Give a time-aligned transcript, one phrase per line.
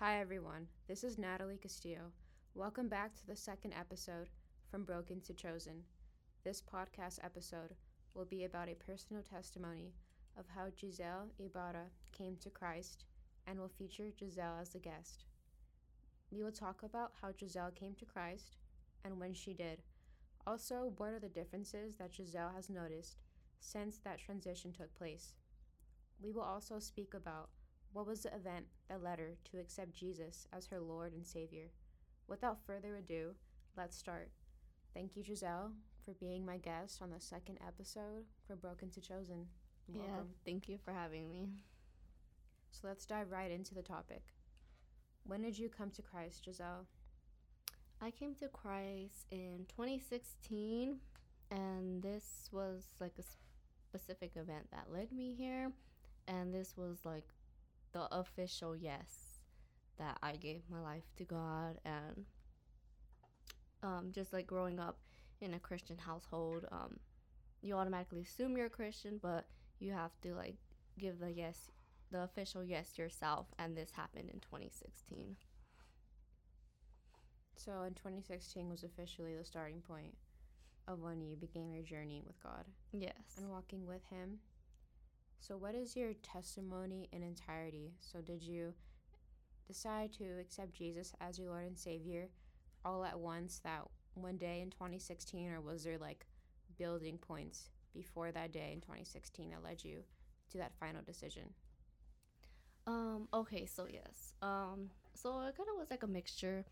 [0.00, 0.66] Hi, everyone.
[0.88, 2.10] This is Natalie Castillo.
[2.56, 4.28] Welcome back to the second episode
[4.68, 5.84] from Broken to Chosen.
[6.42, 7.76] This podcast episode
[8.12, 9.94] will be about a personal testimony
[10.36, 13.04] of how Jissel Ibarra came to Christ
[13.46, 15.26] and will feature Jissel as the guest.
[16.32, 18.56] We will talk about how Jissel came to Christ
[19.04, 19.84] and when she did.
[20.44, 23.18] Also, what are the differences that Jissel has noticed
[23.60, 25.34] since that transition took place?
[26.20, 27.50] We will also speak about
[27.94, 31.70] what was the event that led her to accept Jesus as her Lord and Savior.
[32.26, 33.30] Without further ado,
[33.76, 34.30] let's start.
[34.92, 35.70] Thank you, Jissel,
[36.04, 39.46] for being my guest on the second episode for Broken to Chosen.
[39.86, 40.12] Welcome.
[40.12, 41.46] Yeah, thank you for having me.
[42.72, 44.22] So let's dive right into the topic.
[45.24, 46.86] When did you come to Christ, Jissel?
[48.02, 50.96] I came to Christ in 2016,
[51.52, 53.22] and this was like a
[53.88, 55.70] specific event that led me here.
[56.26, 57.28] And this was like
[57.94, 59.38] the official yes
[59.98, 61.78] that I gave my life to God.
[61.84, 62.24] And
[63.82, 64.98] um, just like growing up
[65.40, 66.98] in a Christian household, um,
[67.62, 69.46] you automatically assume you're a Christian, but
[69.78, 70.56] you have to like
[70.98, 71.70] give the yes,
[72.10, 73.46] the official yes yourself.
[73.58, 75.36] And this happened in 2016.
[77.56, 80.14] So in 2016 was officially the starting point
[80.88, 83.14] of when you began your journey with God Yes.
[83.38, 84.38] and walking with Him.
[85.40, 87.94] So, what is your testimony in entirety?
[88.00, 88.74] So, did you
[89.66, 92.28] decide to accept Jesus as your Lord and Savior
[92.84, 93.82] all at once that
[94.14, 96.26] one day in 2016, or was there like
[96.78, 100.02] building points before that day in 2016 that led you
[100.50, 101.44] to that final decision?
[102.86, 104.34] Um, okay, so yes.
[104.42, 106.64] Um, so it kind of was like a mixture.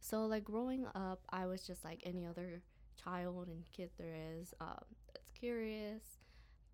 [0.00, 2.62] So like growing up, I was just like any other
[3.02, 6.17] child and kid there is, um, that's curious,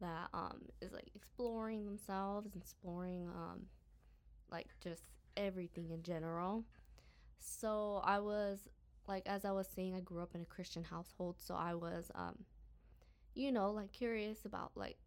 [0.00, 3.66] that um is like exploring themselves, exploring um
[4.50, 5.02] like just
[5.36, 6.64] everything in general.
[7.38, 8.68] So I was
[9.06, 12.10] like as I was saying, I grew up in a Christian household, so I was
[12.14, 12.44] um
[13.34, 14.98] you know, like curious about like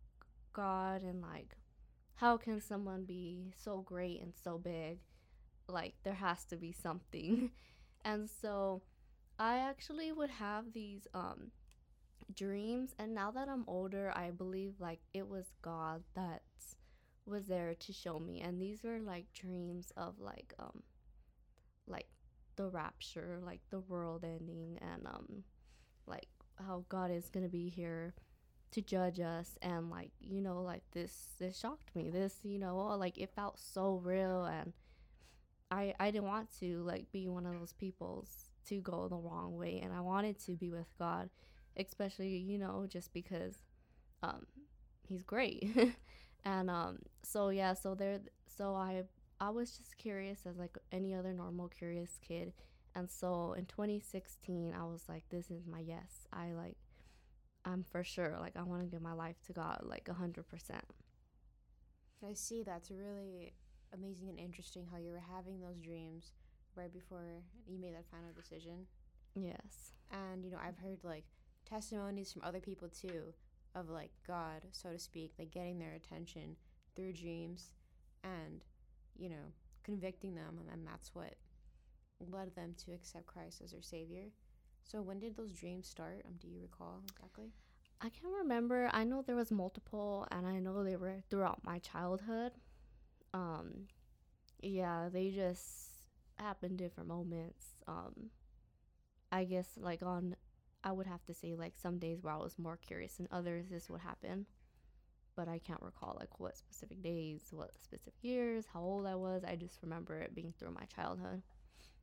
[0.53, 1.55] God and like
[2.17, 4.97] how can someone be so great and so big?
[5.67, 7.51] Like, there has to be something.
[8.05, 8.81] and so
[9.37, 11.51] I actually would have these um,
[12.33, 12.95] dreams.
[12.99, 16.41] And now that I'm older, I believe like it was God that
[17.25, 18.41] was there to show me.
[18.41, 20.83] And these were like dreams of like, um,
[21.87, 22.07] like
[22.55, 25.43] the rapture, like the world ending, and um,
[26.05, 26.27] like
[26.65, 28.13] how God is gonna be here
[28.71, 32.77] to judge us and like you know like this this shocked me this you know
[32.97, 34.73] like it felt so real and
[35.71, 39.55] i i didn't want to like be one of those peoples to go the wrong
[39.57, 41.29] way and i wanted to be with god
[41.77, 43.63] especially you know just because
[44.23, 44.45] um
[45.07, 45.69] he's great
[46.45, 49.03] and um so yeah so there so i
[49.39, 52.53] i was just curious as like any other normal curious kid
[52.95, 56.77] and so in 2016 i was like this is my yes i like
[57.67, 60.47] I'm for sure like I want to give my life to God like a hundred
[60.47, 60.85] percent.
[62.25, 63.53] I see that's really
[63.93, 66.31] amazing and interesting how you were having those dreams
[66.75, 68.87] right before you made that final decision.
[69.35, 69.93] Yes.
[70.11, 71.25] And you know, I've heard like
[71.67, 73.33] testimonies from other people too
[73.75, 76.55] of like God, so to speak, like getting their attention
[76.95, 77.73] through dreams
[78.23, 78.63] and
[79.17, 81.35] you know, convicting them and that's what
[82.19, 84.25] led them to accept Christ as their savior.
[84.83, 86.21] So when did those dreams start?
[86.25, 87.51] Um, do you recall exactly?
[87.99, 88.89] I can't remember.
[88.93, 92.51] I know there was multiple, and I know they were throughout my childhood.
[93.33, 93.87] Um,
[94.61, 95.89] yeah, they just
[96.35, 97.65] happened different moments.
[97.87, 98.29] Um,
[99.31, 100.35] I guess like on,
[100.87, 103.65] I would have to say like some days where I was more curious, and others
[103.69, 104.45] this would happen,
[105.35, 109.43] but I can't recall like what specific days, what specific years, how old I was.
[109.43, 111.41] I just remember it being through my childhood.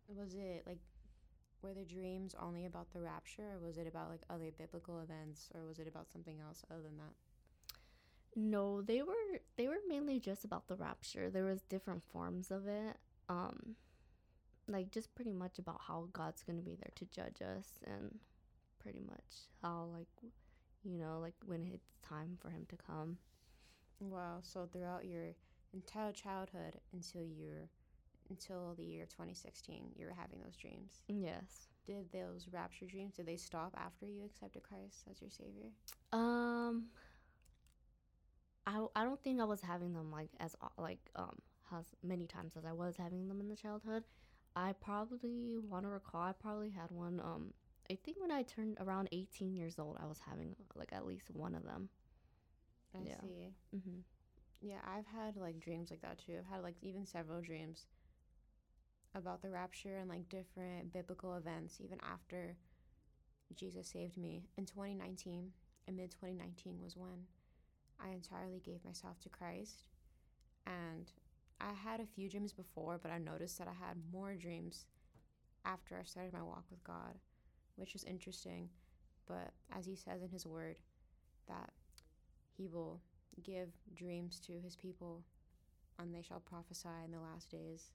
[0.06, 0.81] Was it like
[1.62, 5.49] were the dreams only about the rapture or was it about like other biblical events
[5.55, 7.15] or was it about something else other than that
[8.37, 12.66] no they were they were mainly just about the rapture there was different forms of
[12.66, 12.99] it
[13.31, 13.77] um
[14.69, 18.19] like just pretty much about how god's gonna be there to judge us and
[18.84, 20.09] pretty much how like
[20.84, 23.16] you know like when it's time for him to come.
[23.98, 25.34] Wow so throughout your
[25.72, 27.69] entire childhood until you're
[28.31, 31.03] until the year 2016 you were having those dreams?
[31.09, 31.69] Yes.
[31.86, 35.71] Did those rapture dreams did they stop after you accepted christ as your savior?
[36.13, 36.87] Um
[38.66, 41.37] i, I don't think i was having them like as like um
[41.77, 44.04] as many times as i was having them in the childhood.
[44.57, 47.53] I probably want to recall i probably had one um
[47.91, 51.31] i think when i turned around 18 years old i was having like at least
[51.31, 51.89] one of them
[52.95, 53.21] i yeah.
[53.21, 53.98] see mm-hmm.
[54.60, 57.86] yeah i've had like dreams like that too i've had like even several dreams
[59.15, 62.57] about the rapture and like different biblical events even after
[63.54, 64.42] Jesus saved me.
[64.57, 65.51] In 2019,
[65.87, 67.27] in mid 2019 was when
[68.01, 69.84] I entirely gave myself to Christ.
[70.66, 71.10] And
[71.60, 74.87] I had a few dreams before, but I noticed that I had more dreams
[75.65, 77.19] after I started my walk with God,
[77.76, 78.68] which is interesting.
[79.26, 80.76] But as he says in his word,
[81.48, 81.71] that
[82.56, 83.00] he will
[83.42, 85.22] give dreams to his people
[85.98, 87.91] and they shall prophesy in the last days.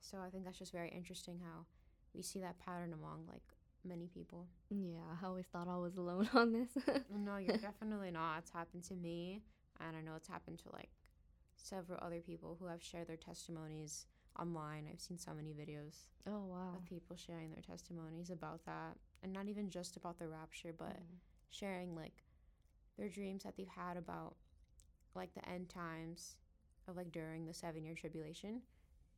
[0.00, 1.66] So I think that's just very interesting how
[2.14, 3.42] we see that pattern among like
[3.84, 4.46] many people.
[4.70, 6.70] Yeah, I always thought I was alone on this.
[7.14, 8.38] no, you're definitely not.
[8.38, 9.42] It's happened to me,
[9.80, 10.90] and I know it's happened to like
[11.56, 14.06] several other people who have shared their testimonies
[14.38, 14.86] online.
[14.90, 16.08] I've seen so many videos.
[16.26, 16.74] Oh wow.
[16.76, 20.96] Of people sharing their testimonies about that, and not even just about the rapture, but
[20.96, 21.18] mm.
[21.50, 22.24] sharing like
[22.96, 24.36] their dreams that they've had about
[25.14, 26.36] like the end times
[26.86, 28.62] of like during the seven year tribulation,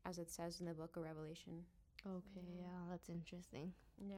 [0.04, 1.64] as it says in the book of Revelation.
[2.06, 3.72] Okay, yeah, that's interesting.
[3.98, 4.16] Yeah.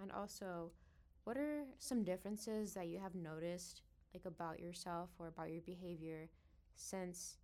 [0.00, 0.70] And also,
[1.24, 3.82] what are some differences that you have noticed
[4.14, 6.28] like about yourself or about your behavior
[6.74, 7.36] since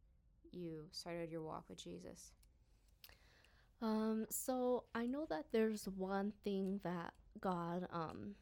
[0.52, 2.32] you started your walk with Jesus?
[3.82, 8.34] Um, so I know that there's one thing that God um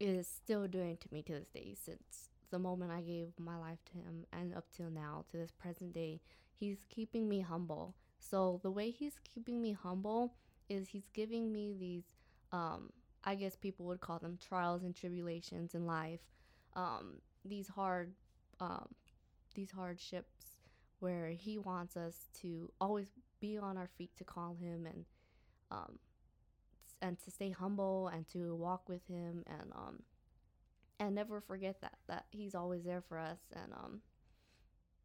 [0.00, 3.78] is still doing to me to this day since the moment I gave my life
[3.86, 6.20] to him and up till now to this present day,
[6.54, 7.94] he's keeping me humble.
[8.18, 10.34] So the way he's keeping me humble
[10.68, 12.04] is he's giving me these
[12.52, 12.90] um
[13.24, 16.20] I guess people would call them trials and tribulations in life.
[16.74, 18.12] Um these hard
[18.60, 18.88] um
[19.54, 20.37] these hardships
[21.00, 23.10] where he wants us to always
[23.40, 25.04] be on our feet to call him and
[25.70, 25.98] um
[27.00, 30.02] and to stay humble and to walk with him and um
[30.98, 34.00] and never forget that that he's always there for us and um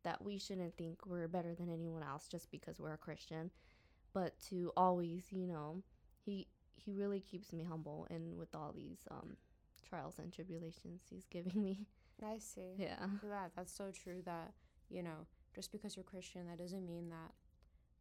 [0.03, 3.51] that we shouldn't think we're better than anyone else just because we're a Christian,
[4.13, 5.81] but to always, you know,
[6.25, 9.37] he he really keeps me humble and with all these um
[9.87, 11.87] trials and tribulations he's giving me.
[12.23, 12.61] I see.
[12.77, 13.07] Yeah.
[13.23, 14.53] That that's so true that,
[14.89, 17.31] you know, just because you're Christian that doesn't mean that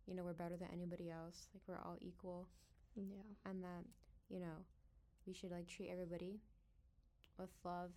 [0.06, 1.48] you know, we're better than anybody else.
[1.54, 2.48] Like we're all equal.
[2.96, 3.50] Yeah.
[3.50, 3.84] And that,
[4.28, 4.64] you know,
[5.26, 6.40] we should like treat everybody
[7.38, 7.90] with love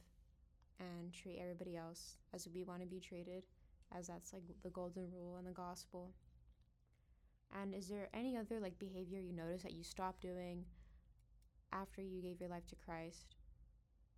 [0.80, 3.44] and treat everybody else as we want to be treated
[3.96, 6.12] as that's like the golden rule in the gospel.
[7.62, 10.66] And is there any other like behavior you notice that you stopped doing
[11.72, 13.36] after you gave your life to Christ?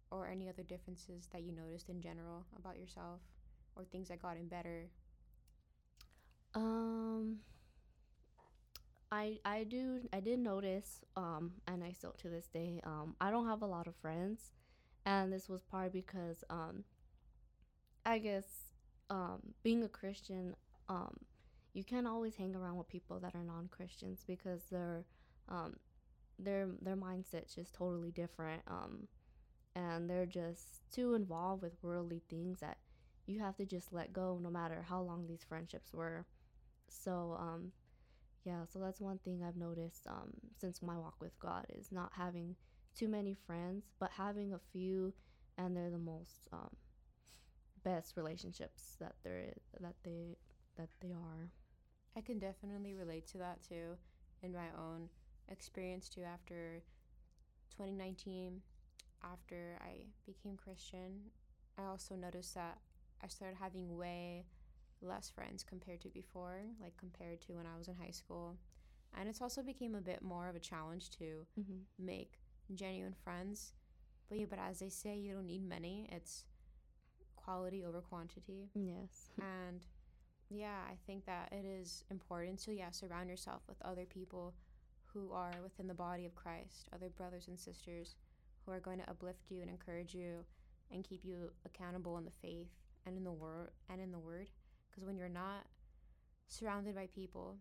[0.10, 3.20] Or any other differences that you noticed in general about yourself
[3.76, 4.88] or things that got in better?
[6.54, 7.40] Um
[9.12, 13.32] I I do I did notice um and I still to this day um I
[13.32, 14.52] don't have a lot of friends
[15.06, 16.84] and this was probably because um
[18.06, 18.46] I guess
[19.10, 20.56] um, being a Christian,
[20.90, 21.14] um,
[21.74, 25.04] you can't always hang around with people that are non-Christians because their
[25.50, 25.76] um,
[26.40, 29.08] their their mindset's just totally different, um,
[29.76, 32.78] and they're just too involved with worldly things that
[33.26, 36.26] you have to just let go, no matter how long these friendships were.
[36.90, 37.72] So, um,
[38.46, 42.12] yeah, so that's one thing I've noticed um, since my walk with God is not
[42.16, 42.56] having
[42.98, 45.14] too many friends, but having a few,
[45.58, 46.70] and they're the most um,
[47.84, 50.38] best relationships that there that they
[50.78, 51.50] that they are.
[52.16, 53.98] I can definitely relate to that too
[54.42, 55.10] in my own
[55.50, 56.82] experience too after
[57.78, 58.62] 2019
[59.24, 61.32] after I became Christian.
[61.78, 62.78] I also noticed that
[63.24, 64.46] I started having way
[65.02, 68.58] less friends compared to before, like compared to when I was in high school.
[69.18, 71.80] And it's also became a bit more of a challenge to mm-hmm.
[71.98, 72.40] make
[72.74, 73.74] genuine friends.
[74.30, 76.10] But yeah, but as they say, you don't need many.
[76.12, 76.44] It's
[77.36, 78.70] quality over quantity.
[78.76, 79.30] Yes.
[79.42, 79.82] And
[80.50, 84.54] yeah, I think that it is important to, yeah, surround yourself with other people
[85.06, 88.16] who are within the body of Christ, other brothers and sisters
[88.66, 90.46] who are going to uplift you and encourage you
[90.92, 92.70] and keep you accountable in the faith
[93.06, 94.50] and in the word and in the word
[94.98, 95.68] because when you're not
[96.48, 97.58] surrounded by people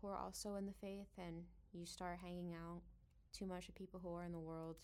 [0.00, 2.82] who are also in the faith and you start hanging out
[3.32, 4.76] too much with people who are in the world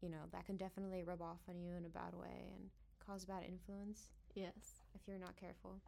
[0.00, 2.70] you know that can definitely rub off on you in a bad way and
[3.06, 4.10] cause bad influence.
[4.34, 4.82] Yes.
[4.94, 5.80] If you're not careful.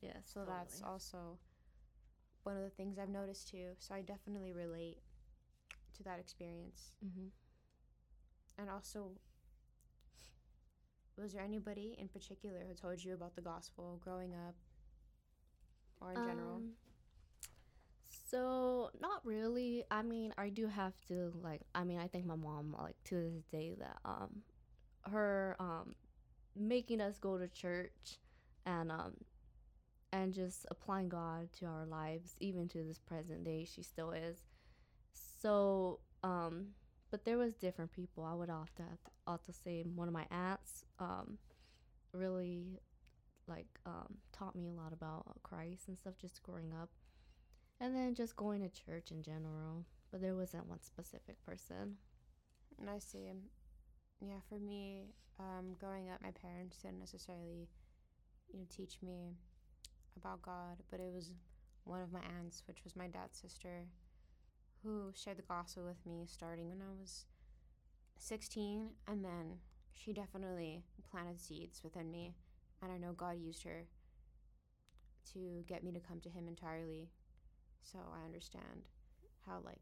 [0.00, 0.14] Yes.
[0.24, 0.56] So totally.
[0.58, 1.38] that's also
[2.42, 3.70] one of the things I've noticed too.
[3.78, 4.98] So I definitely relate
[5.96, 6.92] to that experience.
[7.04, 7.28] Mm-hmm.
[8.58, 9.12] And also,
[11.18, 14.54] was there anybody in particular who told you about the gospel growing up
[16.00, 16.62] or in um, general?
[18.30, 19.84] So not really.
[19.90, 21.62] I mean, I do have to like.
[21.74, 24.42] I mean, I think my mom like to this day that um
[25.10, 25.94] her um
[26.56, 28.18] making us go to church
[28.64, 29.14] and um
[30.12, 34.44] and just applying God to our lives, even to this present day, she still is.
[35.40, 36.68] So, um,
[37.12, 38.24] but there was different people.
[38.24, 38.86] I would often
[39.28, 41.38] also say one of my aunts, um,
[42.12, 42.80] really
[43.46, 46.90] like um, taught me a lot about Christ and stuff just growing up,
[47.80, 49.84] and then just going to church in general.
[50.10, 51.96] But there wasn't one specific person.
[52.80, 53.28] And I see.
[53.30, 53.42] um,
[54.20, 57.68] Yeah, for me, um, growing up, my parents didn't necessarily,
[58.52, 59.36] you know, teach me
[60.16, 61.32] about God, but it was
[61.84, 63.86] one of my aunts, which was my dad's sister,
[64.82, 67.26] who shared the gospel with me starting when I was
[68.18, 69.58] 16, and then
[69.92, 72.34] she definitely planted seeds within me,
[72.82, 73.86] and I know God used her
[75.32, 77.08] to get me to come to Him entirely.
[77.82, 78.88] So I understand
[79.46, 79.80] how like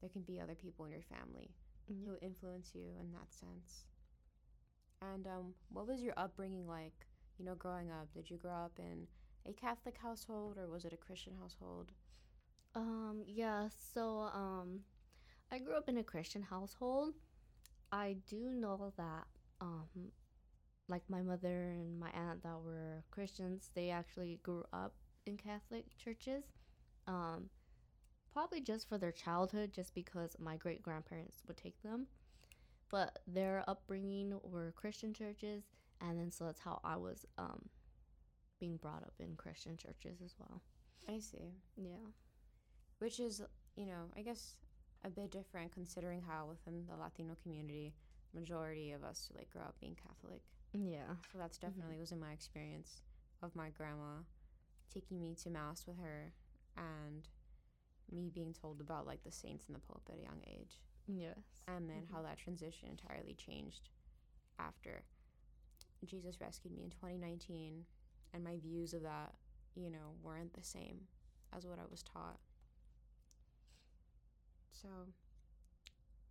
[0.00, 1.50] there can be other people in your family
[1.86, 3.86] who influence you in that sense.
[5.00, 7.06] And um, what was your upbringing like?
[7.38, 9.06] You know, growing up, did you grow up in
[9.46, 11.92] a Catholic household or was it a Christian household?
[12.78, 14.80] Um, yeah, so um
[15.50, 17.14] I grew up in a Christian household.
[17.90, 19.26] I do know that
[19.60, 20.12] um
[20.88, 24.94] like my mother and my aunt that were Christians, they actually grew up
[25.26, 26.44] in Catholic churches.
[27.08, 27.50] Um
[28.32, 32.06] probably just for their childhood just because my great grandparents would take them.
[32.90, 35.64] But their upbringing were Christian churches
[36.00, 37.70] and then so that's how I was um
[38.60, 40.62] being brought up in Christian churches as well.
[41.08, 41.54] I see.
[41.76, 42.12] Yeah.
[42.98, 43.42] Which is,
[43.76, 44.54] you know, I guess
[45.04, 47.94] a bit different considering how within the Latino community,
[48.34, 50.42] majority of us like grow up being Catholic.
[50.72, 51.14] Yeah.
[51.32, 53.00] So that's definitely was in my experience
[53.42, 54.22] of my grandma
[54.92, 56.32] taking me to mass with her
[56.76, 57.28] and
[58.10, 60.80] me being told about like the saints and the Pope at a young age.
[61.10, 61.62] Yes.
[61.66, 62.10] and then Mhm.
[62.12, 63.88] how that transition entirely changed
[64.58, 65.02] after
[66.04, 67.86] Jesus rescued me in 2019
[68.32, 69.34] and my views of that,
[69.74, 71.08] you know, weren't the same
[71.52, 72.40] as what I was taught.
[74.82, 74.88] So,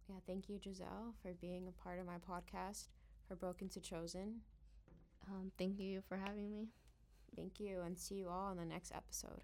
[0.07, 2.87] yeah, thank you Jissel for being a part of my podcast
[3.27, 4.41] for Broken to Chosen.
[5.29, 6.69] Um, thank you for having me.
[7.35, 9.43] Thank you and see you all in the next episode.